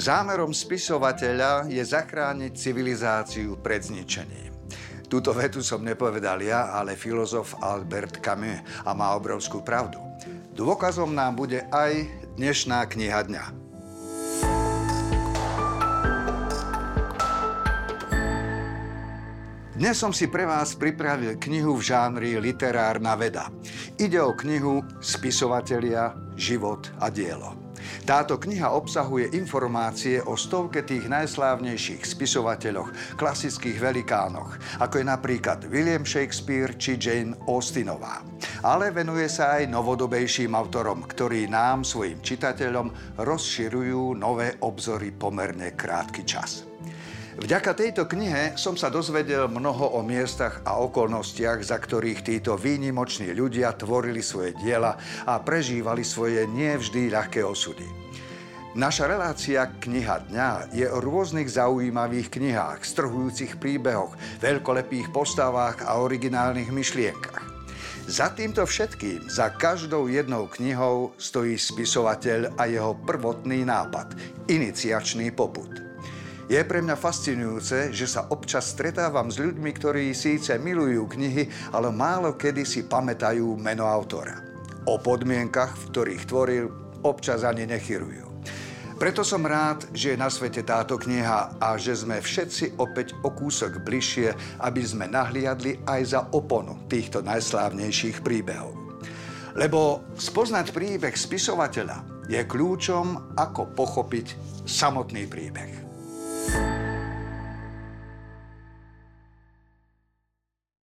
Zámerom 0.00 0.56
spisovateľa 0.56 1.68
je 1.68 1.84
zachrániť 1.84 2.56
civilizáciu 2.56 3.60
pred 3.60 3.84
zničením. 3.84 4.48
Túto 5.12 5.36
vetu 5.36 5.60
som 5.60 5.84
nepovedal 5.84 6.40
ja, 6.40 6.72
ale 6.72 6.96
filozof 6.96 7.52
Albert 7.60 8.24
Camus 8.24 8.64
a 8.88 8.96
má 8.96 9.12
obrovskú 9.12 9.60
pravdu. 9.60 10.00
Dôkazom 10.56 11.12
nám 11.12 11.36
bude 11.36 11.68
aj 11.68 12.08
dnešná 12.40 12.80
kniha 12.88 13.20
dňa. 13.28 13.44
Dnes 19.76 19.96
som 20.00 20.16
si 20.16 20.32
pre 20.32 20.48
vás 20.48 20.80
pripravil 20.80 21.36
knihu 21.36 21.76
v 21.76 21.92
žánri 21.92 22.40
literárna 22.40 23.20
veda. 23.20 23.52
Ide 24.00 24.24
o 24.24 24.32
knihu 24.32 24.80
Spisovatelia, 25.04 26.16
život 26.40 26.88
a 27.04 27.12
dielo. 27.12 27.69
Táto 28.06 28.38
kniha 28.38 28.72
obsahuje 28.72 29.34
informácie 29.36 30.22
o 30.24 30.38
stovke 30.38 30.86
tých 30.86 31.10
najslávnejších 31.10 32.06
spisovateľoch, 32.06 33.18
klasických 33.18 33.78
velikánoch, 33.82 34.80
ako 34.80 34.94
je 35.02 35.06
napríklad 35.06 35.66
William 35.66 36.06
Shakespeare 36.06 36.78
či 36.78 36.96
Jane 36.96 37.34
Austenová. 37.50 38.22
Ale 38.64 38.94
venuje 38.94 39.26
sa 39.28 39.60
aj 39.60 39.68
novodobejším 39.68 40.56
autorom, 40.56 41.04
ktorí 41.04 41.50
nám, 41.50 41.82
svojim 41.84 42.22
čitateľom, 42.22 43.18
rozširujú 43.20 44.16
nové 44.16 44.56
obzory 44.62 45.12
pomerne 45.12 45.74
krátky 45.74 46.22
čas. 46.24 46.69
Vďaka 47.40 47.72
tejto 47.72 48.04
knihe 48.04 48.52
som 48.60 48.76
sa 48.76 48.92
dozvedel 48.92 49.48
mnoho 49.48 49.96
o 49.96 50.04
miestach 50.04 50.60
a 50.60 50.76
okolnostiach, 50.84 51.64
za 51.64 51.80
ktorých 51.80 52.20
títo 52.20 52.52
výnimoční 52.52 53.32
ľudia 53.32 53.72
tvorili 53.80 54.20
svoje 54.20 54.52
diela 54.60 55.00
a 55.24 55.40
prežívali 55.40 56.04
svoje 56.04 56.44
nevždy 56.44 57.08
ľahké 57.08 57.40
osudy. 57.40 57.88
Naša 58.76 59.08
relácia 59.08 59.66
Kniha 59.66 60.30
dňa 60.30 60.76
je 60.76 60.86
o 60.86 61.00
rôznych 61.00 61.48
zaujímavých 61.48 62.28
knihách, 62.28 62.84
strhujúcich 62.84 63.56
príbehoch, 63.56 64.14
veľkolepých 64.44 65.08
postavách 65.10 65.82
a 65.88 65.96
originálnych 65.96 66.68
myšlienkach. 66.68 67.42
Za 68.04 68.30
týmto 68.36 68.68
všetkým, 68.68 69.32
za 69.32 69.50
každou 69.56 70.12
jednou 70.12 70.46
knihou 70.46 71.16
stojí 71.16 71.56
spisovateľ 71.56 72.60
a 72.60 72.68
jeho 72.68 72.94
prvotný 73.00 73.64
nápad, 73.64 74.12
iniciačný 74.46 75.32
poput. 75.32 75.89
Je 76.50 76.58
pre 76.66 76.82
mňa 76.82 76.98
fascinujúce, 76.98 77.94
že 77.94 78.10
sa 78.10 78.26
občas 78.26 78.74
stretávam 78.74 79.30
s 79.30 79.38
ľuďmi, 79.38 79.70
ktorí 79.70 80.10
síce 80.10 80.50
milujú 80.58 81.06
knihy, 81.06 81.46
ale 81.70 81.94
málo 81.94 82.34
kedy 82.34 82.66
si 82.66 82.82
pamätajú 82.90 83.54
meno 83.54 83.86
autora. 83.86 84.34
O 84.90 84.98
podmienkach, 84.98 85.78
v 85.78 85.84
ktorých 85.94 86.26
tvoril, 86.26 86.66
občas 87.06 87.46
ani 87.46 87.70
nechyrujú. 87.70 88.26
Preto 88.98 89.22
som 89.22 89.46
rád, 89.46 89.94
že 89.94 90.12
je 90.12 90.18
na 90.18 90.26
svete 90.26 90.66
táto 90.66 90.98
kniha 90.98 91.62
a 91.62 91.78
že 91.78 91.94
sme 91.94 92.18
všetci 92.18 92.82
opäť 92.82 93.14
o 93.22 93.30
kúsok 93.30 93.86
bližšie, 93.86 94.58
aby 94.66 94.82
sme 94.82 95.06
nahliadli 95.06 95.86
aj 95.86 96.02
za 96.02 96.20
oponu 96.34 96.82
týchto 96.90 97.22
najslávnejších 97.22 98.26
príbehov. 98.26 98.74
Lebo 99.54 100.02
spoznať 100.18 100.74
príbeh 100.74 101.14
spisovateľa 101.14 102.26
je 102.26 102.42
kľúčom, 102.42 103.38
ako 103.38 103.70
pochopiť 103.70 104.34
samotný 104.66 105.30
príbeh. 105.30 105.89